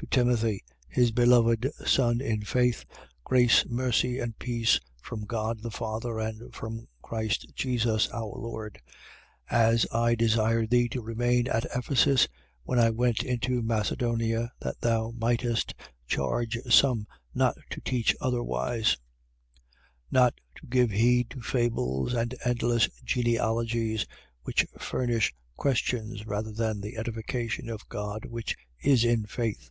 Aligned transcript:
To 0.00 0.04
Timothy, 0.08 0.62
his 0.88 1.10
beloved 1.10 1.70
son 1.86 2.20
in 2.20 2.42
faith. 2.42 2.84
Grace, 3.24 3.64
mercy 3.66 4.18
and 4.18 4.38
peace, 4.38 4.78
from 5.00 5.24
God 5.24 5.62
the 5.62 5.70
Father 5.70 6.18
and 6.20 6.54
from 6.54 6.86
Christ 7.00 7.46
Jesus 7.54 8.06
our 8.12 8.38
Lord. 8.38 8.78
1:3. 9.50 9.58
As 9.72 9.86
I 9.90 10.14
desired 10.14 10.68
thee 10.68 10.90
to 10.90 11.00
remain 11.00 11.48
at 11.48 11.64
Ephesus 11.74 12.28
when 12.62 12.78
I 12.78 12.90
went 12.90 13.22
into 13.22 13.62
Macedonia, 13.62 14.52
that 14.60 14.78
thou 14.82 15.12
mightest 15.16 15.74
charge 16.06 16.58
some 16.68 17.06
not 17.34 17.56
to 17.70 17.80
teach 17.80 18.14
otherwise: 18.20 18.98
1:4. 20.12 20.12
Not 20.12 20.34
to 20.56 20.66
give 20.66 20.90
heed 20.90 21.30
to 21.30 21.40
fables 21.40 22.12
and 22.12 22.34
endless 22.44 22.90
genealogies, 23.02 24.04
which 24.42 24.66
furnish 24.78 25.34
questions 25.56 26.26
rather 26.26 26.52
than 26.52 26.82
the 26.82 26.98
edification 26.98 27.70
of 27.70 27.88
God 27.88 28.26
which 28.26 28.54
is 28.82 29.02
in 29.02 29.24
faith. 29.24 29.70